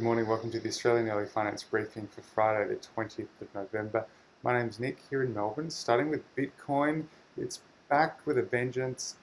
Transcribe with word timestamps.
Good 0.00 0.06
morning, 0.06 0.26
welcome 0.26 0.50
to 0.52 0.58
the 0.58 0.70
Australian 0.70 1.10
Early 1.10 1.26
Finance 1.26 1.62
Briefing 1.62 2.06
for 2.06 2.22
Friday, 2.22 2.74
the 2.74 2.80
20th 2.96 3.28
of 3.42 3.54
November. 3.54 4.06
My 4.42 4.58
name 4.58 4.66
is 4.70 4.80
Nick 4.80 4.96
here 5.10 5.22
in 5.22 5.34
Melbourne. 5.34 5.68
Starting 5.68 6.08
with 6.08 6.22
Bitcoin, 6.34 7.04
it's 7.36 7.60
back 7.90 8.26
with 8.26 8.38
a 8.38 8.42
vengeance, 8.42 9.16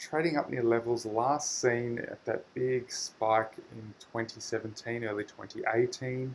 trading 0.00 0.36
up 0.36 0.50
near 0.50 0.64
levels 0.64 1.06
last 1.06 1.60
seen 1.60 2.00
at 2.00 2.24
that 2.24 2.44
big 2.54 2.90
spike 2.90 3.52
in 3.70 3.94
2017, 4.00 5.04
early 5.04 5.22
2018. 5.22 6.34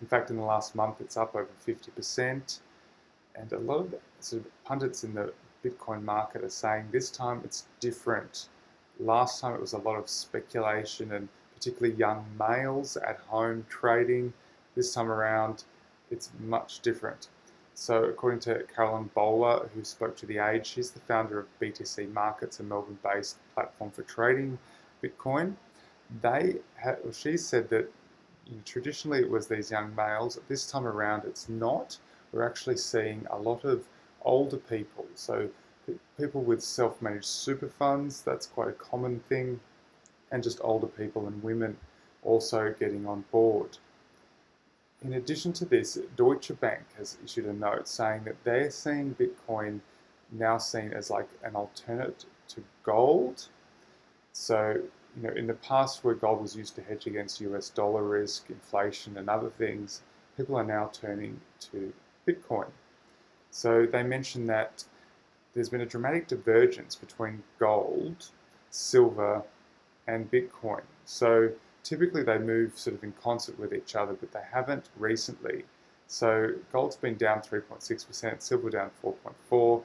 In 0.00 0.06
fact, 0.06 0.30
in 0.30 0.36
the 0.36 0.44
last 0.44 0.76
month, 0.76 1.00
it's 1.00 1.16
up 1.16 1.34
over 1.34 1.48
50%. 1.66 2.60
And 3.34 3.52
a 3.52 3.58
lot 3.58 3.80
of 3.80 3.94
sort 4.20 4.44
of 4.44 4.64
pundits 4.64 5.02
in 5.02 5.14
the 5.14 5.32
Bitcoin 5.64 6.04
market 6.04 6.44
are 6.44 6.48
saying 6.48 6.90
this 6.92 7.10
time 7.10 7.40
it's 7.42 7.66
different. 7.80 8.46
Last 9.00 9.40
time 9.40 9.52
it 9.52 9.60
was 9.60 9.72
a 9.72 9.78
lot 9.78 9.98
of 9.98 10.08
speculation 10.08 11.10
and 11.10 11.28
particularly 11.60 11.94
young 11.98 12.24
males 12.38 12.96
at 12.96 13.18
home 13.28 13.66
trading. 13.68 14.32
This 14.74 14.94
time 14.94 15.10
around, 15.10 15.64
it's 16.10 16.30
much 16.40 16.80
different. 16.80 17.28
So, 17.74 18.04
according 18.04 18.40
to 18.40 18.64
Caroline 18.74 19.10
Bowler, 19.14 19.68
who 19.74 19.84
spoke 19.84 20.16
to 20.16 20.26
The 20.26 20.38
Age, 20.38 20.66
she's 20.66 20.90
the 20.90 21.00
founder 21.00 21.38
of 21.38 21.46
BTC 21.60 22.10
Markets, 22.14 22.60
a 22.60 22.62
Melbourne 22.62 22.98
based 23.02 23.36
platform 23.54 23.90
for 23.90 24.02
trading 24.04 24.58
Bitcoin. 25.02 25.54
They 26.22 26.56
she 27.12 27.36
said 27.36 27.68
that 27.68 27.90
you 28.46 28.56
know, 28.56 28.62
traditionally 28.64 29.20
it 29.20 29.30
was 29.30 29.46
these 29.46 29.70
young 29.70 29.94
males. 29.94 30.40
This 30.48 30.70
time 30.70 30.86
around, 30.86 31.24
it's 31.26 31.50
not. 31.50 31.98
We're 32.32 32.48
actually 32.48 32.78
seeing 32.78 33.26
a 33.30 33.38
lot 33.38 33.64
of 33.64 33.86
older 34.22 34.56
people. 34.56 35.06
So, 35.14 35.50
people 36.18 36.40
with 36.40 36.62
self 36.62 37.02
managed 37.02 37.26
super 37.26 37.68
funds, 37.68 38.22
that's 38.22 38.46
quite 38.46 38.68
a 38.68 38.72
common 38.72 39.20
thing 39.28 39.60
and 40.30 40.42
just 40.42 40.60
older 40.62 40.86
people 40.86 41.26
and 41.26 41.42
women 41.42 41.76
also 42.22 42.74
getting 42.78 43.06
on 43.06 43.24
board. 43.32 43.78
In 45.02 45.14
addition 45.14 45.52
to 45.54 45.64
this, 45.64 45.98
Deutsche 46.16 46.52
Bank 46.60 46.82
has 46.98 47.16
issued 47.24 47.46
a 47.46 47.52
note 47.52 47.88
saying 47.88 48.24
that 48.24 48.42
they're 48.44 48.70
seeing 48.70 49.14
Bitcoin 49.14 49.80
now 50.32 50.58
seen 50.58 50.92
as 50.92 51.10
like 51.10 51.28
an 51.42 51.56
alternate 51.56 52.26
to 52.48 52.62
gold. 52.82 53.46
So, 54.32 54.76
you 55.16 55.22
know, 55.22 55.34
in 55.34 55.46
the 55.46 55.54
past 55.54 56.04
where 56.04 56.14
gold 56.14 56.42
was 56.42 56.54
used 56.54 56.76
to 56.76 56.82
hedge 56.82 57.06
against 57.06 57.40
US 57.40 57.70
dollar 57.70 58.02
risk, 58.02 58.50
inflation, 58.50 59.16
and 59.16 59.30
other 59.30 59.50
things, 59.50 60.02
people 60.36 60.56
are 60.56 60.64
now 60.64 60.90
turning 60.92 61.40
to 61.60 61.92
Bitcoin. 62.26 62.68
So 63.50 63.86
they 63.86 64.02
mentioned 64.02 64.48
that 64.50 64.84
there's 65.54 65.68
been 65.68 65.80
a 65.80 65.86
dramatic 65.86 66.28
divergence 66.28 66.94
between 66.94 67.42
gold, 67.58 68.26
silver, 68.70 69.42
and 70.14 70.30
Bitcoin. 70.30 70.82
So 71.04 71.50
typically 71.82 72.22
they 72.22 72.38
move 72.38 72.78
sort 72.78 72.96
of 72.96 73.04
in 73.04 73.12
concert 73.22 73.58
with 73.58 73.72
each 73.72 73.94
other, 73.94 74.12
but 74.12 74.32
they 74.32 74.42
haven't 74.52 74.88
recently. 74.98 75.64
So 76.06 76.54
gold's 76.72 76.96
been 76.96 77.16
down 77.16 77.40
3.6%, 77.40 78.42
silver 78.42 78.70
down 78.70 78.90
4.4%, 79.02 79.82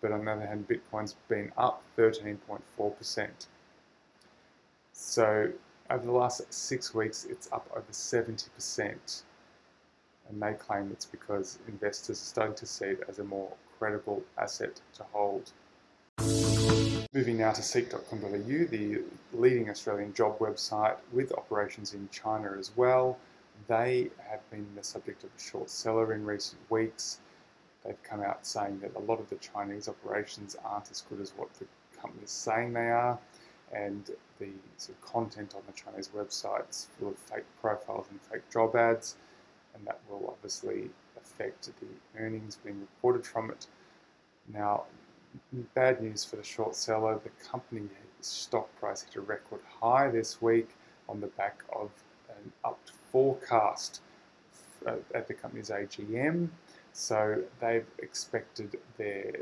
but 0.00 0.12
on 0.12 0.24
the 0.24 0.32
other 0.32 0.46
hand, 0.46 0.66
Bitcoin's 0.68 1.16
been 1.28 1.52
up 1.56 1.82
13.4%. 1.96 3.28
So 4.92 5.50
over 5.90 6.04
the 6.04 6.12
last 6.12 6.52
six 6.52 6.94
weeks, 6.94 7.26
it's 7.28 7.50
up 7.52 7.68
over 7.74 7.92
70%. 7.92 9.22
And 10.28 10.42
they 10.42 10.52
claim 10.52 10.90
it's 10.92 11.06
because 11.06 11.58
investors 11.68 12.20
are 12.20 12.24
starting 12.24 12.54
to 12.56 12.66
see 12.66 12.86
it 12.86 13.02
as 13.08 13.18
a 13.18 13.24
more 13.24 13.52
credible 13.78 14.22
asset 14.36 14.80
to 14.94 15.02
hold. 15.12 15.52
Moving 17.14 17.38
now 17.38 17.52
to 17.52 17.62
seek.com.au, 17.62 18.28
the 18.66 19.02
leading 19.32 19.70
Australian 19.70 20.12
job 20.12 20.38
website 20.40 20.96
with 21.10 21.32
operations 21.32 21.94
in 21.94 22.06
China 22.12 22.54
as 22.58 22.70
well. 22.76 23.18
They 23.66 24.10
have 24.28 24.48
been 24.50 24.66
the 24.76 24.84
subject 24.84 25.24
of 25.24 25.30
a 25.34 25.40
short 25.40 25.70
seller 25.70 26.12
in 26.12 26.26
recent 26.26 26.60
weeks. 26.70 27.20
They've 27.82 28.02
come 28.02 28.20
out 28.20 28.46
saying 28.46 28.80
that 28.80 28.94
a 28.94 28.98
lot 28.98 29.20
of 29.20 29.30
the 29.30 29.36
Chinese 29.36 29.88
operations 29.88 30.54
aren't 30.62 30.90
as 30.90 31.00
good 31.08 31.22
as 31.22 31.32
what 31.34 31.48
the 31.54 31.64
company 31.98 32.24
is 32.24 32.30
saying 32.30 32.74
they 32.74 32.90
are, 32.90 33.18
and 33.72 34.10
the 34.38 34.50
sort 34.76 34.98
of 34.98 35.10
content 35.10 35.54
on 35.56 35.62
the 35.66 35.72
Chinese 35.72 36.10
websites 36.14 36.88
full 36.98 37.08
of 37.08 37.16
fake 37.16 37.46
profiles 37.62 38.06
and 38.10 38.20
fake 38.20 38.50
job 38.52 38.76
ads, 38.76 39.16
and 39.74 39.86
that 39.86 39.98
will 40.10 40.28
obviously 40.28 40.90
affect 41.16 41.70
the 41.80 42.20
earnings 42.20 42.58
being 42.62 42.80
reported 42.80 43.26
from 43.26 43.50
it. 43.50 43.66
Now, 44.52 44.84
bad 45.74 46.00
news 46.02 46.24
for 46.24 46.36
the 46.36 46.42
short 46.42 46.74
seller. 46.74 47.20
The 47.22 47.30
company 47.48 47.88
stock 48.20 48.68
price 48.78 49.02
hit 49.02 49.16
a 49.16 49.20
record 49.20 49.60
high 49.80 50.08
this 50.10 50.42
week 50.42 50.70
on 51.08 51.20
the 51.20 51.26
back 51.28 51.62
of 51.72 51.90
an 52.28 52.52
upped 52.64 52.92
forecast 53.10 54.00
uh, 54.86 54.96
at 55.14 55.26
the 55.28 55.34
company's 55.34 55.70
AGM. 55.70 56.48
So 56.92 57.42
they've 57.60 57.86
expected 58.00 58.76
their 58.96 59.32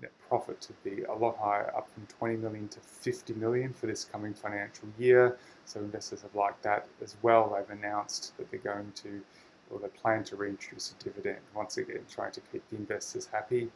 net 0.00 0.12
profit 0.28 0.60
to 0.62 0.72
be 0.84 1.02
a 1.04 1.12
lot 1.12 1.36
higher, 1.38 1.72
up 1.76 1.88
from 1.92 2.06
20 2.06 2.36
million 2.36 2.68
to 2.68 2.80
50 2.80 3.34
million 3.34 3.72
for 3.72 3.86
this 3.86 4.04
coming 4.04 4.34
financial 4.34 4.88
year. 4.98 5.38
So 5.64 5.80
investors 5.80 6.22
have 6.22 6.34
liked 6.34 6.62
that 6.62 6.86
as 7.02 7.16
well. 7.22 7.54
They've 7.54 7.78
announced 7.78 8.36
that 8.38 8.50
they're 8.50 8.60
going 8.60 8.92
to, 8.96 9.20
or 9.70 9.78
they 9.78 9.88
plan 9.88 10.24
to 10.24 10.36
reintroduce 10.36 10.94
a 10.98 11.04
dividend. 11.04 11.38
Once 11.54 11.76
again, 11.76 12.00
trying 12.10 12.32
to 12.32 12.40
keep 12.52 12.68
the 12.70 12.76
investors 12.76 13.28
happy. 13.30 13.70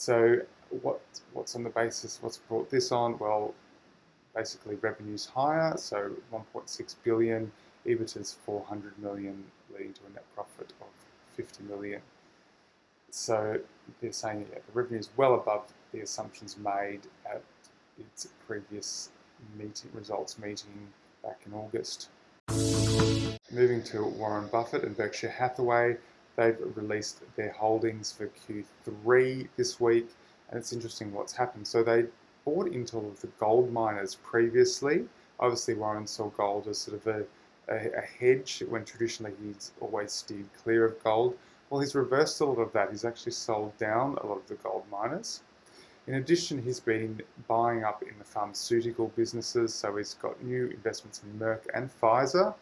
So 0.00 0.38
what 0.80 1.02
what's 1.34 1.54
on 1.56 1.62
the 1.62 1.68
basis? 1.68 2.20
What's 2.22 2.38
brought 2.38 2.70
this 2.70 2.90
on? 2.90 3.18
Well, 3.18 3.52
basically 4.34 4.76
revenues 4.76 5.26
higher, 5.26 5.76
so 5.76 6.12
1.6 6.32 6.94
billion, 7.04 7.52
EBITDA 7.84 8.16
is 8.16 8.32
400 8.46 8.98
million, 8.98 9.44
leading 9.70 9.92
to 9.92 10.00
a 10.08 10.14
net 10.14 10.24
profit 10.34 10.72
of 10.80 10.86
50 11.36 11.64
million. 11.64 12.00
So 13.10 13.60
they're 14.00 14.10
saying 14.10 14.46
yeah, 14.50 14.60
the 14.66 14.72
revenue 14.72 15.00
is 15.00 15.10
well 15.18 15.34
above 15.34 15.70
the 15.92 16.00
assumptions 16.00 16.56
made 16.56 17.00
at 17.26 17.42
its 17.98 18.26
previous 18.46 19.10
meeting 19.58 19.90
results 19.92 20.38
meeting 20.38 20.88
back 21.22 21.42
in 21.44 21.52
August. 21.52 22.08
Moving 23.52 23.82
to 23.82 24.04
Warren 24.04 24.48
Buffett 24.48 24.82
and 24.82 24.96
Berkshire 24.96 25.28
Hathaway, 25.28 25.98
They've 26.40 26.74
released 26.74 27.20
their 27.36 27.50
holdings 27.50 28.12
for 28.12 28.26
Q3 28.28 29.46
this 29.56 29.78
week, 29.78 30.08
and 30.48 30.58
it's 30.58 30.72
interesting 30.72 31.12
what's 31.12 31.34
happened. 31.34 31.66
So 31.66 31.82
they 31.82 32.06
bought 32.46 32.68
into 32.68 32.96
all 32.96 33.08
of 33.08 33.20
the 33.20 33.26
gold 33.38 33.70
miners 33.70 34.14
previously. 34.14 35.06
Obviously, 35.38 35.74
Warren 35.74 36.06
saw 36.06 36.30
gold 36.30 36.66
as 36.66 36.78
sort 36.78 36.96
of 36.96 37.06
a, 37.08 37.26
a, 37.68 37.98
a 37.98 38.00
hedge 38.00 38.62
when 38.66 38.86
traditionally 38.86 39.34
he's 39.44 39.72
always 39.82 40.12
steered 40.12 40.48
clear 40.54 40.86
of 40.86 41.04
gold. 41.04 41.36
Well, 41.68 41.82
he's 41.82 41.94
reversed 41.94 42.40
a 42.40 42.46
lot 42.46 42.58
of 42.58 42.72
that. 42.72 42.90
He's 42.90 43.04
actually 43.04 43.32
sold 43.32 43.76
down 43.76 44.16
a 44.22 44.26
lot 44.26 44.38
of 44.38 44.48
the 44.48 44.54
gold 44.54 44.84
miners. 44.90 45.42
In 46.06 46.14
addition, 46.14 46.62
he's 46.62 46.80
been 46.80 47.20
buying 47.48 47.84
up 47.84 48.02
in 48.02 48.16
the 48.18 48.24
pharmaceutical 48.24 49.08
businesses, 49.08 49.74
so 49.74 49.94
he's 49.94 50.14
got 50.14 50.42
new 50.42 50.68
investments 50.68 51.20
in 51.22 51.38
Merck 51.38 51.66
and 51.74 51.90
Pfizer 52.00 52.54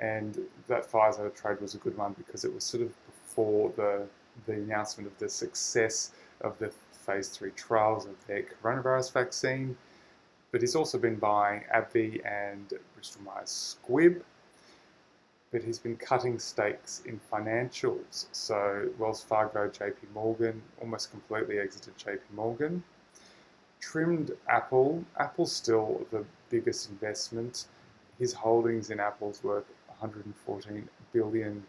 and 0.00 0.38
that 0.68 0.90
Pfizer 0.90 1.34
trade 1.34 1.60
was 1.60 1.74
a 1.74 1.78
good 1.78 1.96
one 1.96 2.14
because 2.14 2.44
it 2.44 2.52
was 2.52 2.64
sort 2.64 2.82
of 2.82 2.92
before 3.06 3.72
the 3.76 4.06
the 4.46 4.54
announcement 4.54 5.06
of 5.06 5.16
the 5.18 5.28
success 5.28 6.10
of 6.40 6.58
the 6.58 6.72
phase 6.92 7.28
three 7.28 7.50
trials 7.52 8.06
of 8.06 8.14
their 8.26 8.44
coronavirus 8.62 9.12
vaccine. 9.12 9.76
But 10.52 10.60
he's 10.60 10.76
also 10.76 10.98
been 10.98 11.16
buying 11.16 11.62
AbbVie 11.74 12.24
and 12.26 12.72
Bristol 12.94 13.22
Myers 13.22 13.76
Squibb. 13.88 14.22
But 15.50 15.62
he's 15.62 15.78
been 15.78 15.96
cutting 15.96 16.38
stakes 16.38 17.02
in 17.06 17.20
financials. 17.32 18.26
So 18.32 18.88
Wells 18.98 19.22
Fargo, 19.22 19.68
JP 19.68 19.94
Morgan, 20.12 20.60
almost 20.80 21.10
completely 21.10 21.58
exited 21.58 21.96
JP 21.96 22.20
Morgan. 22.34 22.82
Trimmed 23.80 24.32
Apple. 24.48 25.04
Apple's 25.18 25.52
still 25.52 26.06
the 26.10 26.24
biggest 26.50 26.90
investment. 26.90 27.66
His 28.18 28.32
holdings 28.32 28.90
in 28.90 28.98
Apple's 28.98 29.42
worth 29.44 29.66
114 30.04 30.88
billion 31.12 31.64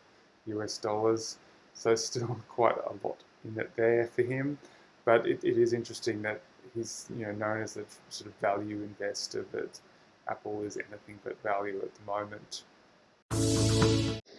US 0.48 0.78
dollars. 0.78 1.38
So 1.74 1.96
still 1.96 2.40
quite 2.50 2.78
a 2.78 3.08
lot 3.08 3.18
in 3.44 3.60
it 3.60 3.72
there 3.76 4.08
for 4.08 4.24
him. 4.24 4.58
But 5.06 5.28
it, 5.28 5.44
it 5.44 5.58
is 5.58 5.74
interesting 5.74 6.22
that 6.24 6.42
he's 6.74 7.08
you 7.18 7.26
know 7.26 7.32
known 7.32 7.62
as 7.62 7.78
a 7.78 7.86
sort 8.10 8.30
of 8.30 8.36
value 8.42 8.82
investor, 8.84 9.46
but 9.52 9.80
Apple 10.28 10.64
is 10.64 10.78
anything 10.78 11.20
but 11.24 11.42
value 11.44 11.80
at 11.82 11.92
the 11.96 12.06
moment. 12.06 12.64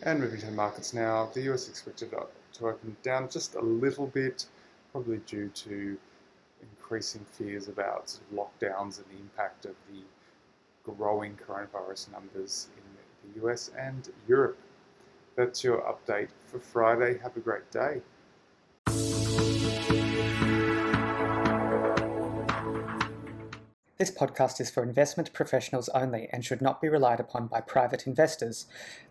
And 0.02 0.20
moving 0.20 0.40
to 0.40 0.46
the 0.46 0.52
markets 0.52 0.92
now, 0.92 1.30
the 1.34 1.42
US 1.52 1.68
expected 1.68 2.10
to 2.10 2.68
open 2.68 2.96
down 3.02 3.28
just 3.28 3.54
a 3.54 3.60
little 3.60 4.06
bit, 4.06 4.46
probably 4.92 5.18
due 5.18 5.48
to 5.48 5.98
increasing 6.62 7.24
fears 7.32 7.68
about 7.68 8.10
sort 8.10 8.24
of 8.30 8.38
lockdowns 8.38 8.98
and 8.98 9.06
the 9.10 9.20
impact 9.20 9.64
of 9.64 9.74
the 9.90 10.00
growing 10.84 11.36
coronavirus 11.36 12.12
numbers 12.12 12.68
in 12.76 12.95
the 13.34 13.46
US 13.46 13.70
and 13.78 14.08
Europe. 14.28 14.58
That's 15.36 15.62
your 15.62 15.82
update 15.82 16.28
for 16.46 16.58
Friday. 16.58 17.18
Have 17.22 17.36
a 17.36 17.40
great 17.40 17.70
day. 17.70 18.00
This 23.98 24.10
podcast 24.10 24.60
is 24.60 24.70
for 24.70 24.82
investment 24.82 25.32
professionals 25.32 25.88
only 25.88 26.28
and 26.30 26.44
should 26.44 26.60
not 26.60 26.82
be 26.82 26.88
relied 26.88 27.18
upon 27.18 27.46
by 27.46 27.62
private 27.62 28.06
investors. 28.06 28.66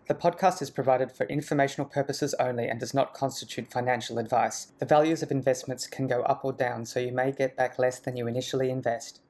The 0.06 0.14
podcast 0.14 0.62
is 0.62 0.70
provided 0.70 1.10
for 1.10 1.26
informational 1.26 1.88
purposes 1.88 2.36
only 2.38 2.68
and 2.68 2.78
does 2.78 2.94
not 2.94 3.12
constitute 3.12 3.72
financial 3.72 4.18
advice. 4.18 4.68
The 4.78 4.86
values 4.86 5.24
of 5.24 5.32
investments 5.32 5.88
can 5.88 6.06
go 6.06 6.22
up 6.22 6.44
or 6.44 6.52
down, 6.52 6.86
so 6.86 7.00
you 7.00 7.10
may 7.10 7.32
get 7.32 7.56
back 7.56 7.80
less 7.80 7.98
than 7.98 8.16
you 8.16 8.28
initially 8.28 8.70
invest. 8.70 9.20